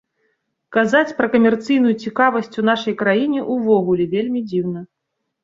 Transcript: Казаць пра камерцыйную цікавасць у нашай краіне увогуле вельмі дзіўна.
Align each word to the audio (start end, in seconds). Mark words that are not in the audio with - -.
Казаць 0.77 1.15
пра 1.19 1.27
камерцыйную 1.35 1.93
цікавасць 2.07 2.49
у 2.63 2.65
нашай 2.71 2.97
краіне 3.03 3.45
увогуле 3.59 4.09
вельмі 4.17 4.45
дзіўна. 4.49 4.85